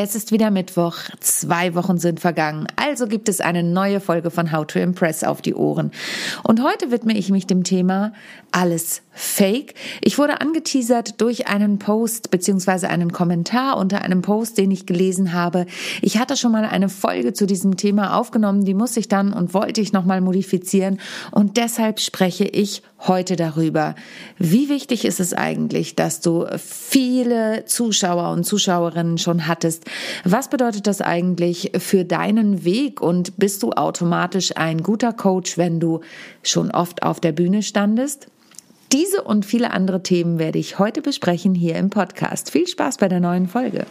[0.00, 4.52] Es ist wieder Mittwoch, zwei Wochen sind vergangen, also gibt es eine neue Folge von
[4.52, 5.90] How to Impress auf die Ohren.
[6.44, 8.12] Und heute widme ich mich dem Thema
[8.52, 9.74] Alles Fake.
[10.00, 15.32] Ich wurde angeteasert durch einen Post beziehungsweise einen Kommentar unter einem Post, den ich gelesen
[15.32, 15.66] habe.
[16.02, 19.54] Ich hatte schon mal eine Folge zu diesem Thema aufgenommen, die muss ich dann und
[19.54, 21.00] wollte ich nochmal modifizieren
[21.32, 23.96] und deshalb spreche ich heute darüber.
[24.38, 29.84] Wie wichtig ist es eigentlich, dass du viele Zuschauer und Zuschauerinnen schon hattest?
[30.22, 35.80] Was bedeutet das eigentlich für deinen Weg und bist du automatisch ein guter Coach, wenn
[35.80, 36.02] du
[36.44, 38.28] schon oft auf der Bühne standest?
[38.92, 42.50] Diese und viele andere Themen werde ich heute besprechen hier im Podcast.
[42.50, 43.84] Viel Spaß bei der neuen Folge.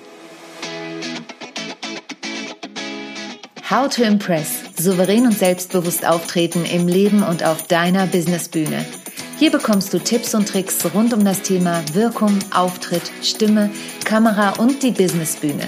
[3.69, 4.63] How to Impress.
[4.75, 8.85] Souverän und selbstbewusst auftreten im Leben und auf deiner Businessbühne.
[9.37, 13.69] Hier bekommst du Tipps und Tricks rund um das Thema Wirkung, Auftritt, Stimme,
[14.03, 15.67] Kamera und die Businessbühne.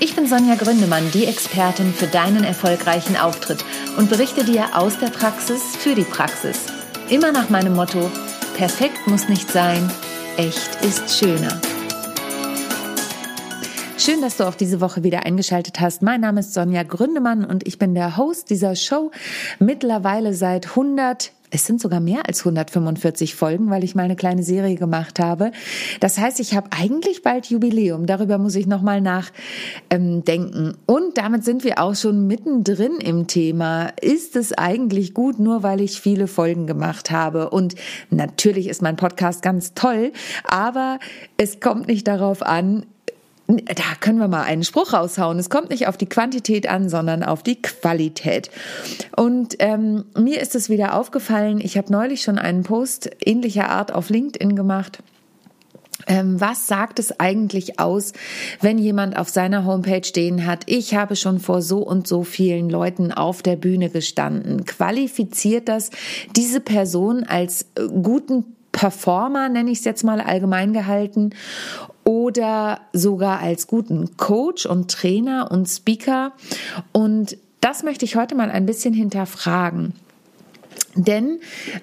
[0.00, 3.64] Ich bin Sonja Gründemann, die Expertin für deinen erfolgreichen Auftritt
[3.96, 6.62] und berichte dir aus der Praxis für die Praxis.
[7.08, 8.10] Immer nach meinem Motto,
[8.56, 9.92] perfekt muss nicht sein,
[10.38, 11.60] echt ist schöner.
[13.98, 16.00] Schön, dass du auch diese Woche wieder eingeschaltet hast.
[16.00, 19.10] Mein Name ist Sonja Gründemann und ich bin der Host dieser Show.
[19.58, 24.42] Mittlerweile seit 100 es sind sogar mehr als 145 Folgen, weil ich mal eine kleine
[24.42, 25.52] Serie gemacht habe.
[26.00, 28.06] Das heißt, ich habe eigentlich bald Jubiläum.
[28.06, 30.76] Darüber muss ich nochmal nachdenken.
[30.86, 33.90] Und damit sind wir auch schon mittendrin im Thema.
[34.00, 37.50] Ist es eigentlich gut, nur weil ich viele Folgen gemacht habe?
[37.50, 37.74] Und
[38.10, 40.12] natürlich ist mein Podcast ganz toll,
[40.44, 40.98] aber
[41.36, 42.86] es kommt nicht darauf an,
[43.46, 45.38] da können wir mal einen Spruch raushauen.
[45.38, 48.50] Es kommt nicht auf die Quantität an, sondern auf die Qualität.
[49.16, 53.94] Und ähm, mir ist es wieder aufgefallen, ich habe neulich schon einen Post ähnlicher Art
[53.94, 54.98] auf LinkedIn gemacht.
[56.08, 58.12] Ähm, was sagt es eigentlich aus,
[58.60, 62.68] wenn jemand auf seiner Homepage stehen hat, ich habe schon vor so und so vielen
[62.68, 64.64] Leuten auf der Bühne gestanden?
[64.64, 65.90] Qualifiziert das
[66.36, 71.30] diese Person als äh, guten Performer, nenne ich es jetzt mal allgemein gehalten,
[72.04, 76.32] oder sogar als guten Coach und Trainer und Speaker.
[76.92, 79.94] Und das möchte ich heute mal ein bisschen hinterfragen.
[80.94, 81.40] Denn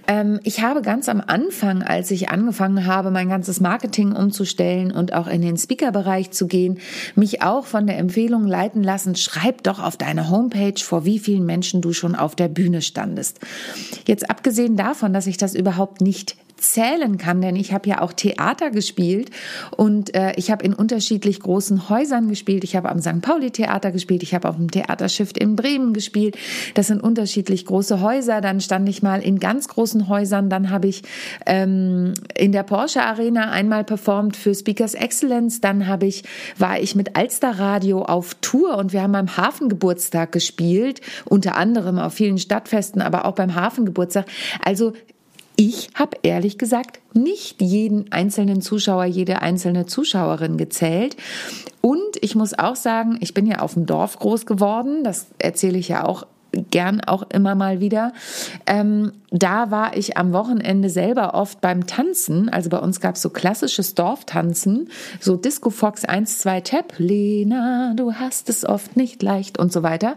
[0.08, 5.14] ähm, ich habe ganz am Anfang, als ich angefangen habe, mein ganzes Marketing umzustellen und
[5.14, 6.80] auch in den Speaker-Bereich zu gehen,
[7.16, 11.46] mich auch von der Empfehlung leiten lassen, schreib doch auf deine Homepage, vor wie vielen
[11.46, 13.40] Menschen du schon auf der Bühne standest.
[14.08, 18.14] Jetzt abgesehen davon, dass ich das überhaupt nicht zählen kann, denn ich habe ja auch
[18.14, 19.30] Theater gespielt
[19.76, 22.64] und äh, ich habe in unterschiedlich großen Häusern gespielt.
[22.64, 23.22] Ich habe am St.
[23.22, 26.38] Pauli Theater gespielt, ich habe auf dem Theaterschiff in Bremen gespielt.
[26.74, 28.42] Das sind unterschiedlich große Häuser.
[28.42, 30.50] Dann stand ich mal in ganz großen Häusern.
[30.50, 31.04] Dann habe ich
[31.46, 35.62] ähm, in der Porsche Arena einmal performt für Speakers Excellence.
[35.62, 36.24] Dann habe ich
[36.58, 42.00] war ich mit Alster Radio auf Tour und wir haben am Hafengeburtstag gespielt, unter anderem
[42.00, 44.26] auf vielen Stadtfesten, aber auch beim Hafengeburtstag.
[44.64, 44.94] Also
[45.56, 51.16] ich habe ehrlich gesagt nicht jeden einzelnen Zuschauer, jede einzelne Zuschauerin gezählt.
[51.82, 55.04] Und ich muss auch sagen, ich bin ja auf dem Dorf groß geworden.
[55.04, 56.26] Das erzähle ich ja auch
[56.72, 58.14] gern auch immer mal wieder.
[58.66, 62.50] Ähm, da war ich am Wochenende selber oft beim Tanzen.
[62.50, 67.94] Also bei uns gab es so klassisches Dorftanzen, so Disco Fox 1, 2 Tap, Lena,
[67.96, 70.16] du hast es oft nicht leicht und so weiter.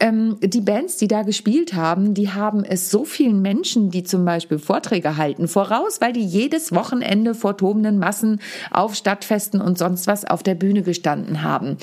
[0.00, 4.24] Ähm, die Bands, die da gespielt haben, die haben es so vielen Menschen, die zum
[4.24, 8.40] Beispiel Vorträge halten, voraus, weil die jedes Wochenende vor tobenden Massen
[8.70, 11.78] auf Stadtfesten und sonst was auf der Bühne gestanden haben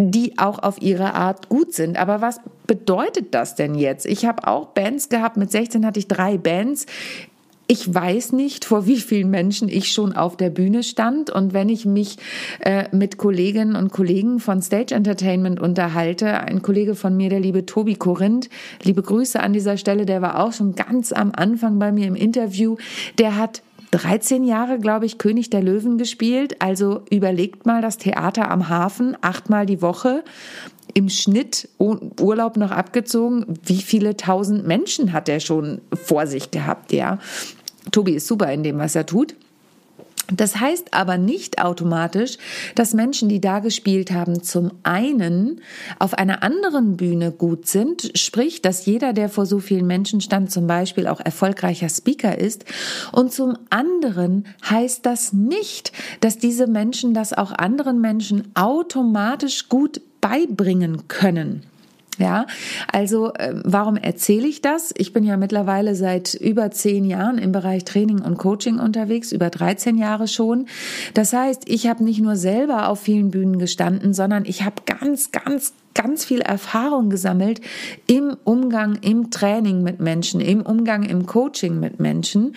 [0.00, 1.98] die auch auf ihre Art gut sind.
[1.98, 4.06] Aber was bedeutet das denn jetzt?
[4.06, 6.86] Ich habe auch Bands gehabt, mit 16 hatte ich drei Bands.
[7.66, 11.30] Ich weiß nicht, vor wie vielen Menschen ich schon auf der Bühne stand.
[11.30, 12.16] Und wenn ich mich
[12.60, 17.66] äh, mit Kolleginnen und Kollegen von Stage Entertainment unterhalte, ein Kollege von mir, der liebe
[17.66, 18.48] Tobi Korinth,
[18.82, 22.16] liebe Grüße an dieser Stelle, der war auch schon ganz am Anfang bei mir im
[22.16, 22.76] Interview,
[23.18, 26.62] der hat 13 Jahre, glaube ich, König der Löwen gespielt.
[26.62, 30.24] Also überlegt mal das Theater am Hafen, achtmal die Woche.
[30.94, 33.46] Im Schnitt Urlaub noch abgezogen.
[33.64, 37.18] Wie viele tausend Menschen hat er schon vor sich gehabt, ja?
[37.90, 39.34] Tobi ist super in dem, was er tut.
[40.36, 42.38] Das heißt aber nicht automatisch,
[42.74, 45.60] dass Menschen, die da gespielt haben, zum einen
[45.98, 50.50] auf einer anderen Bühne gut sind, sprich, dass jeder, der vor so vielen Menschen stand,
[50.50, 52.64] zum Beispiel auch erfolgreicher Speaker ist.
[53.12, 60.00] Und zum anderen heißt das nicht, dass diese Menschen das auch anderen Menschen automatisch gut
[60.20, 61.62] beibringen können.
[62.20, 62.46] Ja,
[62.92, 64.92] also äh, warum erzähle ich das?
[64.98, 69.48] Ich bin ja mittlerweile seit über zehn Jahren im Bereich Training und Coaching unterwegs, über
[69.48, 70.66] 13 Jahre schon.
[71.14, 75.32] Das heißt, ich habe nicht nur selber auf vielen Bühnen gestanden, sondern ich habe ganz,
[75.32, 77.60] ganz, ganz viel Erfahrung gesammelt
[78.06, 82.54] im Umgang, im Training mit Menschen, im Umgang, im Coaching mit Menschen.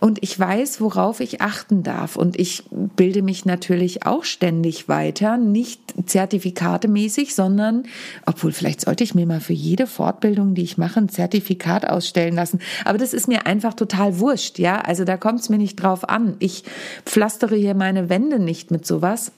[0.00, 2.16] Und ich weiß, worauf ich achten darf.
[2.16, 7.84] Und ich bilde mich natürlich auch ständig weiter, nicht zertifikatemäßig, sondern,
[8.26, 12.34] obwohl vielleicht sollte ich mir mal für jede Fortbildung, die ich mache, ein Zertifikat ausstellen
[12.34, 12.60] lassen.
[12.84, 14.80] Aber das ist mir einfach total wurscht, ja.
[14.80, 16.36] Also da kommt es mir nicht drauf an.
[16.38, 16.64] Ich
[17.04, 19.32] pflastere hier meine Wände nicht mit sowas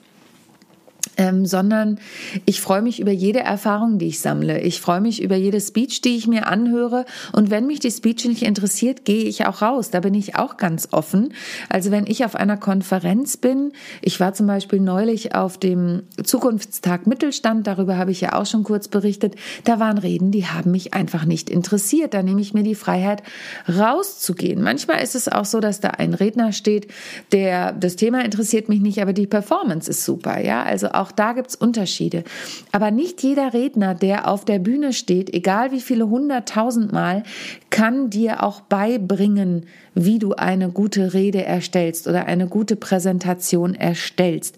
[1.17, 1.99] ähm, sondern
[2.45, 4.61] ich freue mich über jede Erfahrung, die ich sammle.
[4.61, 7.05] Ich freue mich über jede Speech, die ich mir anhöre.
[7.31, 9.89] Und wenn mich die Speech nicht interessiert, gehe ich auch raus.
[9.89, 11.33] Da bin ich auch ganz offen.
[11.69, 17.07] Also wenn ich auf einer Konferenz bin, ich war zum Beispiel neulich auf dem Zukunftstag
[17.07, 20.93] Mittelstand, darüber habe ich ja auch schon kurz berichtet, da waren Reden, die haben mich
[20.93, 22.13] einfach nicht interessiert.
[22.13, 23.23] Da nehme ich mir die Freiheit,
[23.67, 24.61] rauszugehen.
[24.61, 26.87] Manchmal ist es auch so, dass da ein Redner steht,
[27.31, 30.39] der, das Thema interessiert mich nicht, aber die Performance ist super.
[30.39, 32.23] Ja, also auch da gibt's Unterschiede.
[32.71, 37.23] Aber nicht jeder Redner, der auf der Bühne steht, egal wie viele hunderttausendmal,
[37.69, 39.65] kann dir auch beibringen,
[39.95, 44.57] wie du eine gute Rede erstellst oder eine gute Präsentation erstellst.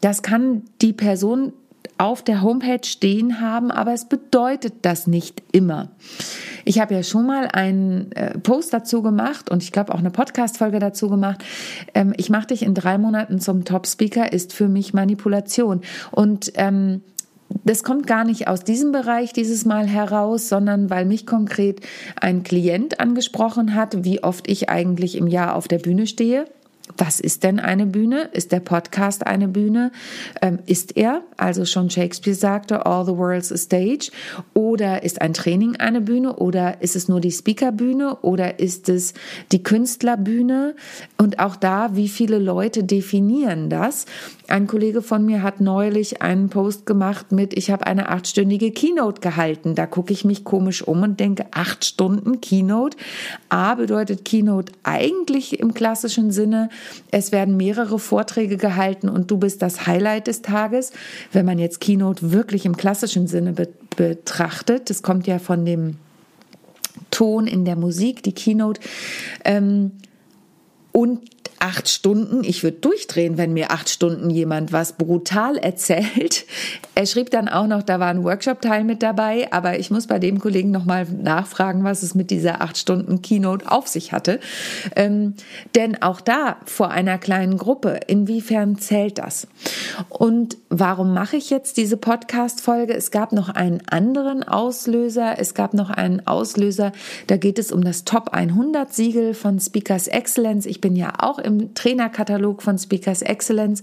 [0.00, 1.52] Das kann die Person
[2.02, 5.92] auf der Homepage stehen haben, aber es bedeutet das nicht immer.
[6.64, 10.10] Ich habe ja schon mal einen äh, Post dazu gemacht und ich glaube auch eine
[10.10, 11.44] Podcast-Folge dazu gemacht.
[11.94, 15.82] Ähm, ich mache dich in drei Monaten zum Top-Speaker ist für mich Manipulation.
[16.10, 17.02] Und ähm,
[17.64, 21.82] das kommt gar nicht aus diesem Bereich dieses Mal heraus, sondern weil mich konkret
[22.20, 26.46] ein Klient angesprochen hat, wie oft ich eigentlich im Jahr auf der Bühne stehe
[26.96, 28.30] was ist denn eine Bühne?
[28.32, 29.92] Ist der Podcast eine Bühne?
[30.40, 34.10] Ähm, ist er, also schon Shakespeare sagte, all the world's a stage?
[34.54, 36.36] Oder ist ein Training eine Bühne?
[36.36, 38.16] Oder ist es nur die Speakerbühne?
[38.22, 39.14] Oder ist es
[39.52, 40.74] die Künstlerbühne?
[41.18, 44.06] Und auch da, wie viele Leute definieren das?
[44.48, 49.20] Ein Kollege von mir hat neulich einen Post gemacht mit, ich habe eine achtstündige Keynote
[49.20, 49.74] gehalten.
[49.74, 52.96] Da gucke ich mich komisch um und denke, acht Stunden Keynote.
[53.48, 56.68] A bedeutet Keynote eigentlich im klassischen Sinne,
[57.10, 60.92] es werden mehrere Vorträge gehalten und du bist das Highlight des Tages.
[61.32, 65.98] Wenn man jetzt Keynote wirklich im klassischen Sinne be betrachtet, das kommt ja von dem
[67.10, 68.80] Ton in der Musik, die Keynote.
[69.44, 69.92] Ähm,
[70.92, 71.20] und
[71.62, 76.44] acht Stunden, ich würde durchdrehen, wenn mir acht Stunden jemand was brutal erzählt.
[76.96, 80.18] Er schrieb dann auch noch, da war ein Workshop-Teil mit dabei, aber ich muss bei
[80.18, 84.40] dem Kollegen nochmal nachfragen, was es mit dieser acht Stunden Keynote auf sich hatte.
[84.96, 85.34] Ähm,
[85.76, 89.46] denn auch da vor einer kleinen Gruppe, inwiefern zählt das?
[90.08, 92.92] Und warum mache ich jetzt diese Podcast-Folge?
[92.92, 95.38] Es gab noch einen anderen Auslöser.
[95.38, 96.90] Es gab noch einen Auslöser,
[97.28, 100.66] da geht es um das Top 100 Siegel von Speakers Excellence.
[100.66, 103.82] Ich bin ja auch im im Trainerkatalog von Speakers Excellence.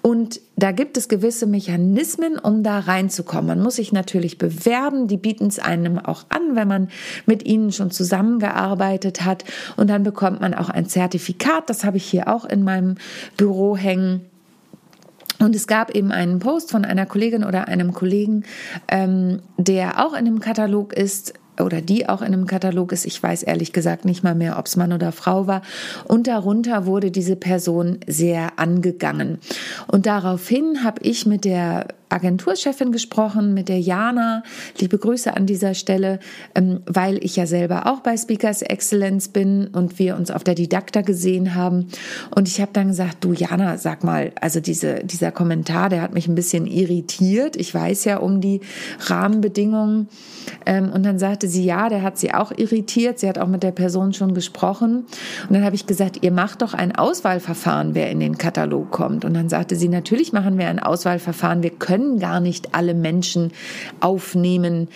[0.00, 3.46] Und da gibt es gewisse Mechanismen, um da reinzukommen.
[3.46, 5.08] Man muss sich natürlich bewerben.
[5.08, 6.88] Die bieten es einem auch an, wenn man
[7.26, 9.44] mit ihnen schon zusammengearbeitet hat.
[9.76, 11.68] Und dann bekommt man auch ein Zertifikat.
[11.68, 12.96] Das habe ich hier auch in meinem
[13.36, 14.26] Büro hängen.
[15.38, 18.44] Und es gab eben einen Post von einer Kollegin oder einem Kollegen,
[18.86, 23.04] ähm, der auch in dem Katalog ist, oder die auch in einem Katalog ist.
[23.04, 25.62] Ich weiß ehrlich gesagt nicht mal mehr, ob es Mann oder Frau war.
[26.04, 29.38] Und darunter wurde diese Person sehr angegangen.
[29.86, 34.42] Und daraufhin habe ich mit der Agenturchefin gesprochen, mit der Jana.
[34.78, 36.18] Liebe Grüße an dieser Stelle,
[36.54, 40.54] ähm, weil ich ja selber auch bei Speakers Excellence bin und wir uns auf der
[40.54, 41.88] Didakta gesehen haben.
[42.34, 46.14] Und ich habe dann gesagt, du Jana, sag mal, also diese, dieser Kommentar, der hat
[46.14, 47.56] mich ein bisschen irritiert.
[47.56, 48.60] Ich weiß ja um die
[49.00, 50.08] Rahmenbedingungen.
[50.66, 53.18] Ähm, und dann sagte sie, ja, der hat sie auch irritiert.
[53.18, 55.06] Sie hat auch mit der Person schon gesprochen.
[55.48, 59.24] Und dann habe ich gesagt, ihr macht doch ein Auswahlverfahren, wer in den Katalog kommt.
[59.24, 61.62] Und dann sagte sie, natürlich machen wir ein Auswahlverfahren.
[61.62, 63.52] Wir können können gar nicht alle Menschen
[64.00, 64.88] aufnehmen,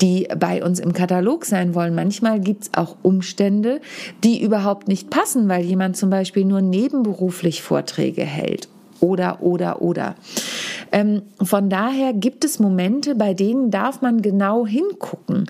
[0.00, 1.94] die bei uns im Katalog sein wollen.
[1.94, 3.80] Manchmal gibt es auch Umstände,
[4.22, 8.68] die überhaupt nicht passen, weil jemand zum Beispiel nur nebenberuflich Vorträge hält.
[9.00, 10.14] Oder, oder, oder.
[10.90, 15.46] Ähm, von daher gibt es Momente, bei denen darf man genau hingucken.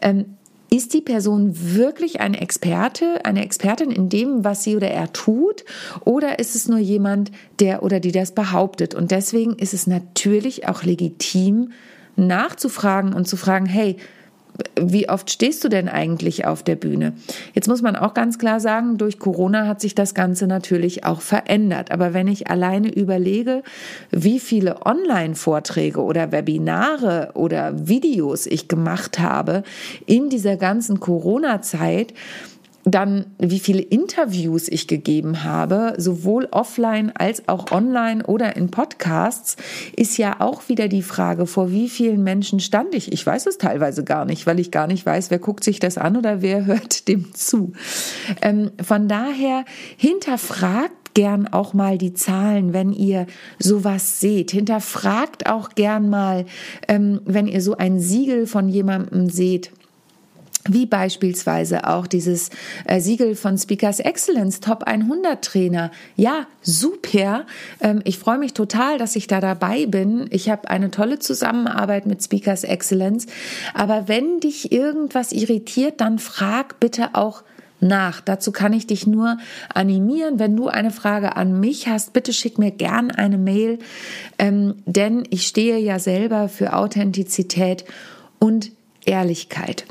[0.00, 0.36] Ähm,
[0.76, 5.64] ist die Person wirklich eine Experte, eine Expertin in dem, was sie oder er tut?
[6.04, 8.94] Oder ist es nur jemand, der oder die das behauptet?
[8.94, 11.70] Und deswegen ist es natürlich auch legitim,
[12.16, 13.96] nachzufragen und zu fragen, hey,
[14.80, 17.14] wie oft stehst du denn eigentlich auf der Bühne?
[17.54, 21.20] Jetzt muss man auch ganz klar sagen, durch Corona hat sich das Ganze natürlich auch
[21.20, 21.90] verändert.
[21.90, 23.62] Aber wenn ich alleine überlege,
[24.10, 29.64] wie viele Online-Vorträge oder Webinare oder Videos ich gemacht habe
[30.06, 32.14] in dieser ganzen Corona-Zeit,
[32.84, 39.56] dann, wie viele Interviews ich gegeben habe, sowohl offline als auch online oder in Podcasts,
[39.96, 43.12] ist ja auch wieder die Frage, vor wie vielen Menschen stand ich?
[43.12, 45.96] Ich weiß es teilweise gar nicht, weil ich gar nicht weiß, wer guckt sich das
[45.96, 47.72] an oder wer hört dem zu.
[48.42, 49.64] Ähm, von daher
[49.96, 53.26] hinterfragt gern auch mal die Zahlen, wenn ihr
[53.58, 54.50] sowas seht.
[54.50, 56.44] Hinterfragt auch gern mal,
[56.88, 59.70] ähm, wenn ihr so ein Siegel von jemandem seht
[60.68, 62.50] wie beispielsweise auch dieses
[62.86, 65.90] äh, Siegel von Speakers Excellence, Top 100 Trainer.
[66.16, 67.44] Ja, super.
[67.80, 70.26] Ähm, ich freue mich total, dass ich da dabei bin.
[70.30, 73.26] Ich habe eine tolle Zusammenarbeit mit Speakers Excellence.
[73.74, 77.42] Aber wenn dich irgendwas irritiert, dann frag bitte auch
[77.80, 78.20] nach.
[78.22, 79.36] Dazu kann ich dich nur
[79.72, 80.38] animieren.
[80.38, 83.78] Wenn du eine Frage an mich hast, bitte schick mir gern eine Mail,
[84.38, 87.84] ähm, denn ich stehe ja selber für Authentizität
[88.38, 88.72] und
[89.06, 89.84] Ehrlichkeit.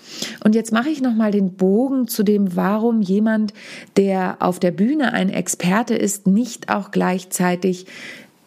[0.44, 3.54] Und jetzt mache ich noch mal den Bogen zu dem, warum jemand,
[3.98, 7.86] der auf der Bühne ein Experte ist, nicht auch gleichzeitig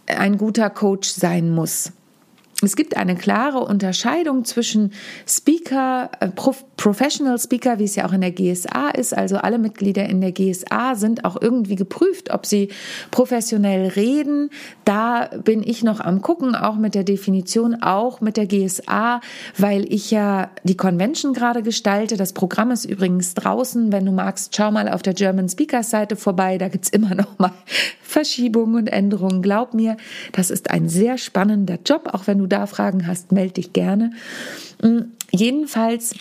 [0.07, 1.93] ein guter Coach sein muss.
[2.63, 4.95] Es gibt eine klare Unterscheidung zwischen
[5.29, 9.15] Speaker, äh, Professional Speaker, wie es ja auch in der GSA ist.
[9.15, 12.71] Also alle Mitglieder in der GSA sind auch irgendwie geprüft, ob sie
[13.11, 14.49] professionell reden.
[14.87, 19.21] Da bin ich noch am gucken, auch mit der Definition, auch mit der GSA,
[19.59, 22.17] weil ich ja die Convention gerade gestalte.
[22.17, 23.93] Das Programm ist übrigens draußen.
[23.93, 26.57] Wenn du magst, schau mal auf der German Speakers Seite vorbei.
[26.57, 27.53] Da gibt's immer noch mal
[28.01, 29.43] Verschiebungen und Änderungen.
[29.43, 29.99] Glaub mir,
[30.33, 34.12] das ist ein sehr spannender Job, auch wenn du da Fragen hast, melde dich gerne.
[34.83, 36.15] Mm, jedenfalls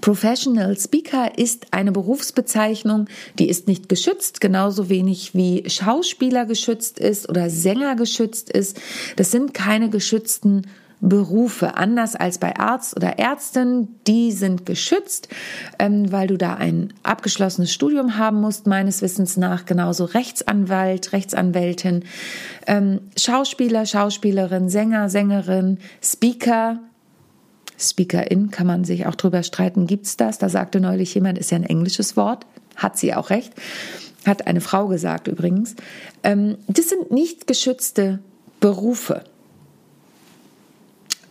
[0.00, 7.28] Professional Speaker ist eine Berufsbezeichnung, die ist nicht geschützt, genauso wenig wie Schauspieler geschützt ist
[7.28, 8.80] oder Sänger geschützt ist.
[9.16, 10.62] Das sind keine geschützten
[11.04, 15.28] Berufe, anders als bei Arzt oder Ärztin, die sind geschützt,
[15.80, 22.04] ähm, weil du da ein abgeschlossenes Studium haben musst, meines Wissens nach, genauso Rechtsanwalt, Rechtsanwältin,
[22.68, 26.78] ähm, Schauspieler, Schauspielerin, Sänger, Sängerin, Speaker,
[27.78, 30.38] Speakerin kann man sich auch drüber streiten, gibt's das?
[30.38, 33.52] Da sagte neulich jemand, ist ja ein englisches Wort, hat sie auch recht,
[34.24, 35.74] hat eine Frau gesagt übrigens.
[36.22, 38.20] Ähm, das sind nicht geschützte
[38.60, 39.24] Berufe.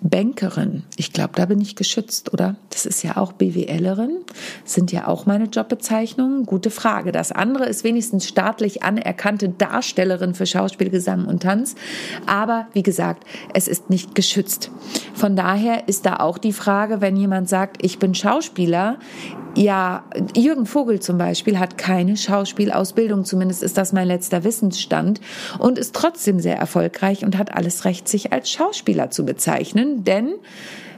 [0.02, 0.84] Bankerin.
[0.98, 2.56] Ich glaube, da bin ich geschützt, oder?
[2.72, 4.18] Das ist ja auch BWLerin.
[4.66, 6.46] Sind ja auch meine Jobbezeichnungen.
[6.48, 7.12] Gute Frage.
[7.12, 11.76] Das andere ist wenigstens staatlich anerkannte Darstellerin für Schauspiel, Gesang und Tanz.
[12.26, 14.72] Aber wie gesagt, es ist nicht geschützt.
[15.14, 18.98] Von daher ist da auch die Frage, wenn jemand sagt, ich bin Schauspieler,
[19.56, 20.04] ja,
[20.36, 25.20] Jürgen Vogel zum Beispiel hat keine Schauspielausbildung, zumindest ist das mein letzter Wissensstand,
[25.60, 30.34] und ist trotzdem sehr erfolgreich und hat alles Recht, sich als Schauspieler zu bezeichnen, denn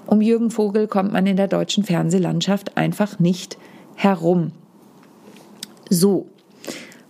[0.05, 3.57] um Jürgen Vogel kommt man in der deutschen Fernsehlandschaft einfach nicht
[3.95, 4.51] herum.
[5.89, 6.27] So,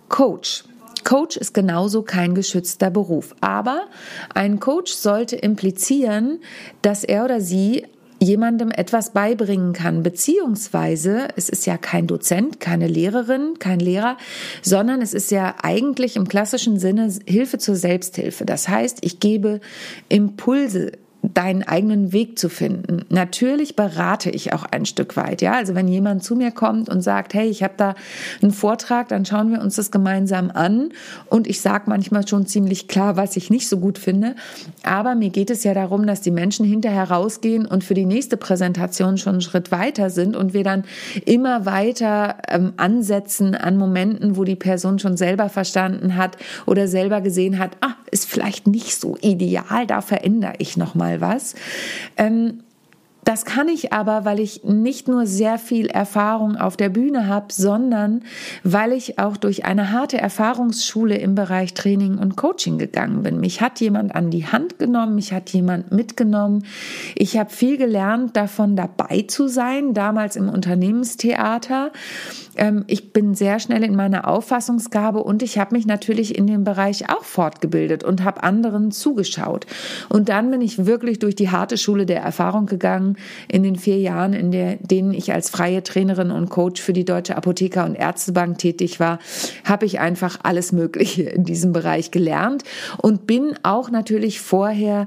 [0.08, 0.64] Coach.
[1.04, 3.34] Coach ist genauso kein geschützter Beruf.
[3.40, 3.86] Aber
[4.32, 6.40] ein Coach sollte implizieren,
[6.82, 7.84] dass er oder sie
[8.20, 14.16] jemandem etwas beibringen kann, beziehungsweise es ist ja kein Dozent, keine Lehrerin, kein Lehrer,
[14.62, 18.46] sondern es ist ja eigentlich im klassischen Sinne Hilfe zur Selbsthilfe.
[18.46, 19.60] Das heißt, ich gebe
[20.08, 20.92] Impulse,
[21.32, 23.04] deinen eigenen Weg zu finden.
[23.08, 25.52] Natürlich berate ich auch ein Stück weit, ja.
[25.52, 27.94] Also wenn jemand zu mir kommt und sagt, hey, ich habe da
[28.42, 30.90] einen Vortrag, dann schauen wir uns das gemeinsam an
[31.26, 34.34] und ich sage manchmal schon ziemlich klar, was ich nicht so gut finde.
[34.82, 38.36] Aber mir geht es ja darum, dass die Menschen hinterher rausgehen und für die nächste
[38.36, 40.84] Präsentation schon einen Schritt weiter sind und wir dann
[41.24, 47.20] immer weiter ähm, ansetzen an Momenten, wo die Person schon selber verstanden hat oder selber
[47.20, 51.54] gesehen hat, ah, ist vielleicht nicht so ideal, da verändere ich noch mal was.
[52.16, 52.63] Ähm,
[53.24, 57.46] das kann ich aber, weil ich nicht nur sehr viel Erfahrung auf der Bühne habe,
[57.50, 58.22] sondern
[58.62, 63.40] weil ich auch durch eine harte Erfahrungsschule im Bereich Training und Coaching gegangen bin.
[63.40, 66.64] Mich hat jemand an die Hand genommen, mich hat jemand mitgenommen.
[67.16, 71.92] Ich habe viel gelernt, davon dabei zu sein, damals im Unternehmenstheater.
[72.56, 76.64] Ähm, ich bin sehr schnell in meiner Auffassungsgabe und ich habe mich natürlich in dem
[76.64, 79.66] Bereich auch fortgebildet und habe anderen zugeschaut.
[80.10, 83.13] Und dann bin ich wirklich durch die harte Schule der Erfahrung gegangen
[83.48, 87.04] in den vier Jahren, in der, denen ich als freie Trainerin und Coach für die
[87.04, 89.18] Deutsche Apotheker- und Ärztebank tätig war,
[89.64, 92.64] habe ich einfach alles Mögliche in diesem Bereich gelernt
[92.98, 95.06] und bin auch natürlich vorher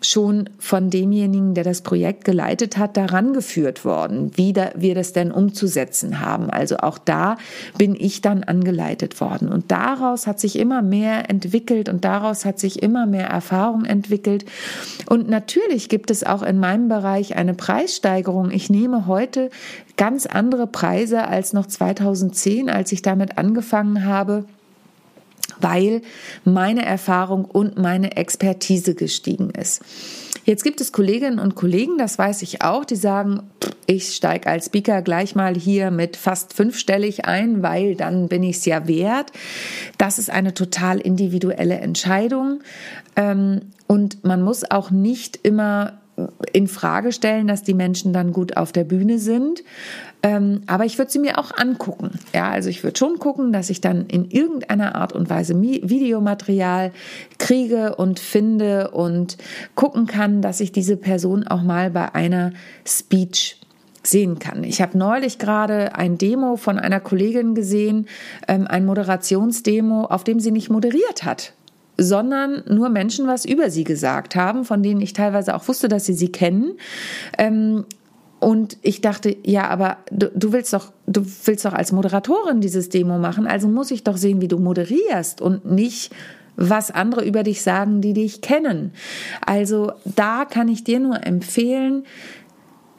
[0.00, 5.12] schon von demjenigen, der das Projekt geleitet hat, daran geführt worden, wie da, wir das
[5.12, 6.50] denn umzusetzen haben.
[6.50, 7.36] Also auch da
[7.76, 9.48] bin ich dann angeleitet worden.
[9.48, 14.44] Und daraus hat sich immer mehr entwickelt und daraus hat sich immer mehr Erfahrung entwickelt.
[15.08, 18.50] Und natürlich gibt es auch in meinem Bereich eine Preissteigerung.
[18.50, 19.50] Ich nehme heute
[19.96, 24.44] ganz andere Preise als noch 2010, als ich damit angefangen habe
[25.60, 26.02] weil
[26.44, 29.82] meine Erfahrung und meine Expertise gestiegen ist.
[30.44, 33.42] Jetzt gibt es Kolleginnen und Kollegen, das weiß ich auch, die sagen,
[33.84, 38.56] ich steige als Speaker gleich mal hier mit fast fünfstellig ein, weil dann bin ich
[38.56, 39.30] es ja wert.
[39.98, 42.60] Das ist eine total individuelle Entscheidung.
[43.14, 45.98] Ähm, und man muss auch nicht immer
[46.52, 49.62] in Frage stellen, dass die Menschen dann gut auf der Bühne sind.
[50.22, 52.18] Ähm, aber ich würde sie mir auch angucken.
[52.34, 56.92] Ja, also ich würde schon gucken, dass ich dann in irgendeiner Art und Weise Videomaterial
[57.38, 59.36] kriege und finde und
[59.74, 62.52] gucken kann, dass ich diese Person auch mal bei einer
[62.86, 63.60] Speech
[64.02, 64.64] sehen kann.
[64.64, 68.06] Ich habe neulich gerade ein Demo von einer Kollegin gesehen,
[68.48, 71.52] ähm, ein Moderationsdemo, auf dem sie nicht moderiert hat
[71.98, 76.06] sondern nur Menschen was über sie gesagt haben, von denen ich teilweise auch wusste, dass
[76.06, 76.74] sie sie kennen.
[77.36, 77.84] Ähm,
[78.40, 82.88] und ich dachte, ja, aber du, du, willst doch, du willst doch als Moderatorin dieses
[82.88, 86.12] Demo machen, also muss ich doch sehen, wie du moderierst und nicht
[86.54, 88.92] was andere über dich sagen, die dich kennen.
[89.44, 92.04] Also da kann ich dir nur empfehlen,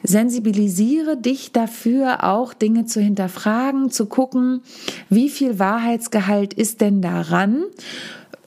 [0.02, 4.62] sensibilisiere dich dafür, auch Dinge zu hinterfragen, zu gucken,
[5.10, 7.64] wie viel Wahrheitsgehalt ist denn daran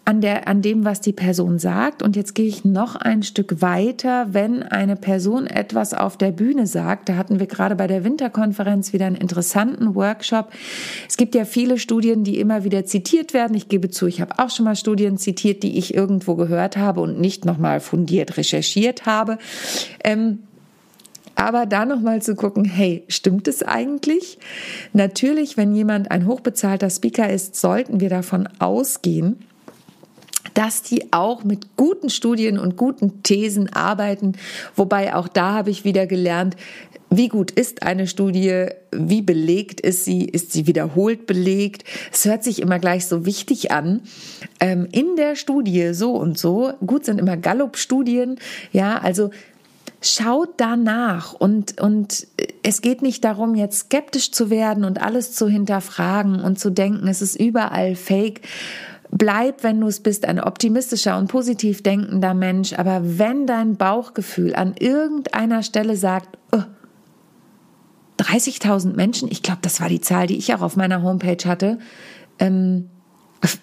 [0.06, 2.04] an, der, an dem, was die Person sagt.
[2.04, 6.68] Und jetzt gehe ich noch ein Stück weiter, wenn eine Person etwas auf der Bühne
[6.68, 7.08] sagt.
[7.08, 10.52] Da hatten wir gerade bei der Winterkonferenz wieder einen interessanten Workshop.
[11.08, 13.56] Es gibt ja viele Studien, die immer wieder zitiert werden.
[13.56, 17.00] Ich gebe zu, ich habe auch schon mal Studien zitiert, die ich irgendwo gehört habe
[17.00, 19.38] und nicht nochmal fundiert recherchiert habe.
[20.04, 20.40] Ähm,
[21.36, 24.38] aber da nochmal zu gucken, hey, stimmt es eigentlich?
[24.92, 29.38] Natürlich, wenn jemand ein hochbezahlter Speaker ist, sollten wir davon ausgehen,
[30.54, 34.34] dass die auch mit guten Studien und guten Thesen arbeiten.
[34.76, 36.56] Wobei auch da habe ich wieder gelernt,
[37.16, 38.68] wie gut ist eine Studie?
[38.92, 40.26] Wie belegt ist sie?
[40.26, 41.84] Ist sie wiederholt belegt?
[42.12, 44.02] Es hört sich immer gleich so wichtig an.
[44.60, 46.74] Ähm, in der Studie so und so.
[46.86, 48.40] Gut sind immer Gallup-Studien.
[48.72, 49.30] Ja, also
[50.02, 52.28] schaut danach und, und
[52.64, 57.08] es geht nicht darum, jetzt skeptisch zu werden und alles zu hinterfragen und zu denken,
[57.08, 58.42] es ist überall fake
[59.16, 62.74] Bleib, wenn du es bist, ein optimistischer und positiv denkender Mensch.
[62.74, 66.64] Aber wenn dein Bauchgefühl an irgendeiner Stelle sagt, oh,
[68.20, 71.78] 30.000 Menschen, ich glaube, das war die Zahl, die ich auch auf meiner Homepage hatte,
[72.40, 72.90] ähm,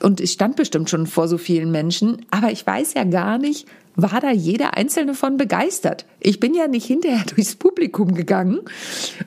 [0.02, 3.66] und ich stand bestimmt schon vor so vielen Menschen, aber ich weiß ja gar nicht,
[3.96, 6.06] war da jeder einzelne von begeistert.
[6.20, 8.60] Ich bin ja nicht hinterher durchs Publikum gegangen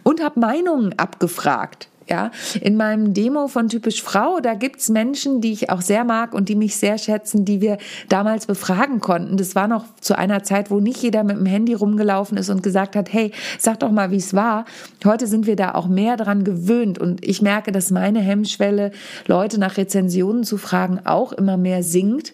[0.03, 1.89] und habe Meinungen abgefragt.
[2.09, 6.33] Ja, in meinem Demo von typisch Frau, da gibt's Menschen, die ich auch sehr mag
[6.33, 7.77] und die mich sehr schätzen, die wir
[8.09, 9.37] damals befragen konnten.
[9.37, 12.61] Das war noch zu einer Zeit, wo nicht jeder mit dem Handy rumgelaufen ist und
[12.61, 14.65] gesagt hat, hey, sag doch mal, wie es war.
[15.05, 18.91] Heute sind wir da auch mehr dran gewöhnt und ich merke, dass meine Hemmschwelle,
[19.27, 22.33] Leute nach Rezensionen zu fragen, auch immer mehr sinkt.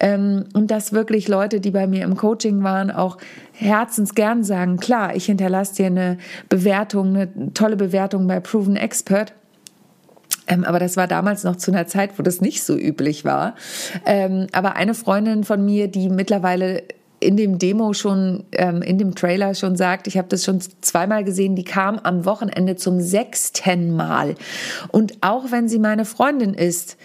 [0.00, 3.18] Ähm, und dass wirklich Leute, die bei mir im Coaching waren, auch
[3.58, 6.18] herzensgern sagen, klar, ich hinterlasse dir eine
[6.48, 9.32] Bewertung, eine tolle Bewertung bei Proven Expert.
[10.46, 13.54] Ähm, aber das war damals noch zu einer Zeit, wo das nicht so üblich war.
[14.06, 16.84] Ähm, aber eine Freundin von mir, die mittlerweile
[17.20, 21.24] in dem Demo schon, ähm, in dem Trailer schon sagt, ich habe das schon zweimal
[21.24, 24.36] gesehen, die kam am Wochenende zum sechsten Mal.
[24.92, 26.96] Und auch wenn sie meine Freundin ist,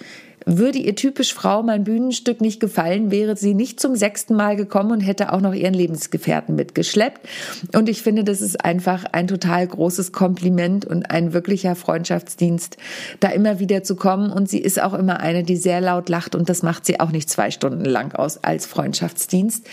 [0.45, 4.91] würde ihr typisch Frau mein Bühnenstück nicht gefallen, wäre sie nicht zum sechsten Mal gekommen
[4.91, 7.27] und hätte auch noch ihren Lebensgefährten mitgeschleppt.
[7.75, 12.77] Und ich finde, das ist einfach ein total großes Kompliment und ein wirklicher Freundschaftsdienst,
[13.19, 14.31] da immer wieder zu kommen.
[14.31, 17.11] Und sie ist auch immer eine, die sehr laut lacht und das macht sie auch
[17.11, 19.67] nicht zwei Stunden lang aus als Freundschaftsdienst.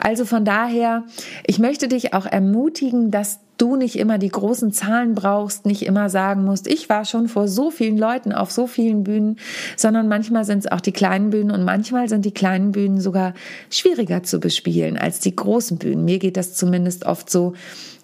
[0.00, 1.04] Also von daher,
[1.46, 6.08] ich möchte dich auch ermutigen, dass du nicht immer die großen Zahlen brauchst, nicht immer
[6.08, 9.38] sagen musst, ich war schon vor so vielen Leuten auf so vielen Bühnen,
[9.76, 13.34] sondern manchmal sind es auch die kleinen Bühnen und manchmal sind die kleinen Bühnen sogar
[13.70, 16.04] schwieriger zu bespielen als die großen Bühnen.
[16.04, 17.54] Mir geht das zumindest oft so,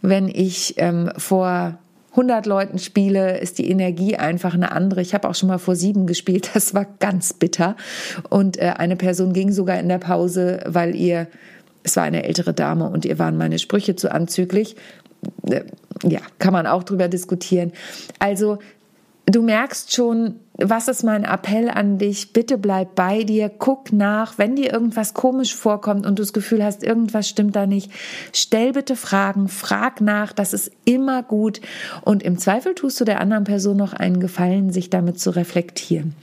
[0.00, 1.78] wenn ich ähm, vor
[2.12, 5.00] 100 Leuten spiele, ist die Energie einfach eine andere.
[5.00, 7.76] Ich habe auch schon mal vor sieben gespielt, das war ganz bitter.
[8.28, 11.26] Und äh, eine Person ging sogar in der Pause, weil ihr,
[11.84, 14.76] es war eine ältere Dame und ihr waren meine Sprüche zu anzüglich
[16.02, 17.72] ja, kann man auch drüber diskutieren.
[18.18, 18.58] Also
[19.26, 22.32] du merkst schon, was ist mein Appell an dich?
[22.32, 26.64] Bitte bleib bei dir, guck nach, wenn dir irgendwas komisch vorkommt und du das Gefühl
[26.64, 27.90] hast, irgendwas stimmt da nicht,
[28.32, 31.60] stell bitte Fragen, frag nach, das ist immer gut
[32.02, 36.14] und im Zweifel tust du der anderen Person noch einen Gefallen, sich damit zu reflektieren.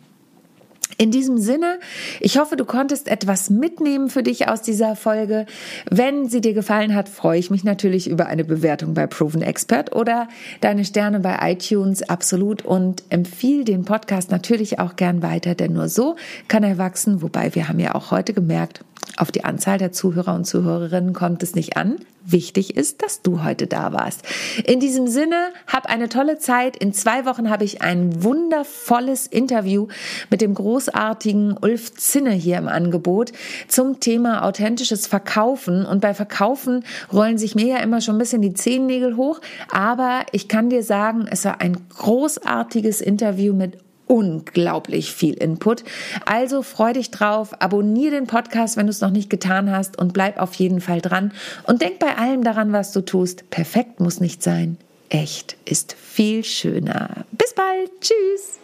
[1.01, 1.79] In diesem Sinne,
[2.19, 5.45] ich hoffe, du konntest etwas mitnehmen für dich aus dieser Folge.
[5.89, 9.95] Wenn sie dir gefallen hat, freue ich mich natürlich über eine Bewertung bei Proven Expert
[9.95, 10.27] oder
[10.59, 15.87] deine Sterne bei iTunes absolut und empfiehl den Podcast natürlich auch gern weiter, denn nur
[15.87, 16.17] so
[16.49, 17.21] kann er wachsen.
[17.21, 18.83] Wobei wir haben ja auch heute gemerkt,
[19.19, 21.97] auf die Anzahl der Zuhörer und Zuhörerinnen kommt es nicht an.
[22.25, 24.23] Wichtig ist, dass du heute da warst.
[24.65, 26.77] In diesem Sinne, hab eine tolle Zeit.
[26.77, 29.87] In zwei Wochen habe ich ein wundervolles Interview
[30.29, 33.31] mit dem großartigen Ulf Zinne hier im Angebot
[33.67, 35.85] zum Thema authentisches Verkaufen.
[35.85, 39.41] Und bei Verkaufen rollen sich mir ja immer schon ein bisschen die Zehennägel hoch.
[39.71, 43.77] Aber ich kann dir sagen, es war ein großartiges Interview mit
[44.09, 45.83] unglaublich viel Input.
[46.25, 50.13] Also freu dich drauf, abonniere den Podcast, wenn du es noch nicht getan hast und
[50.13, 51.31] bleib auf jeden Fall dran
[51.63, 53.49] und denk bei allem daran, was du tust.
[53.51, 54.77] Perfekt muss nicht sein.
[55.09, 57.25] Echt ist viel schöner.
[57.31, 57.91] Bis bald.
[58.01, 58.59] Tschüss.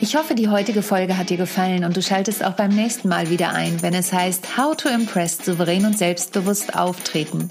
[0.00, 3.30] Ich hoffe, die heutige Folge hat dir gefallen und du schaltest auch beim nächsten Mal
[3.30, 7.50] wieder ein, wenn es heißt How to Impress souverän und selbstbewusst auftreten.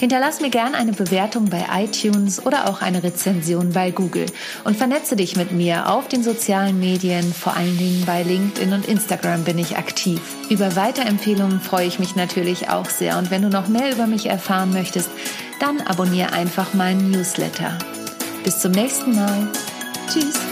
[0.00, 4.24] Hinterlass mir gern eine Bewertung bei iTunes oder auch eine Rezension bei Google
[4.64, 8.88] und vernetze dich mit mir auf den sozialen Medien, vor allen Dingen bei LinkedIn und
[8.88, 10.22] Instagram bin ich aktiv.
[10.48, 14.24] Über Weiterempfehlungen freue ich mich natürlich auch sehr und wenn du noch mehr über mich
[14.24, 15.10] erfahren möchtest,
[15.60, 17.76] dann abonniere einfach meinen Newsletter.
[18.42, 19.48] Bis zum nächsten Mal.
[20.10, 20.49] Tschüss.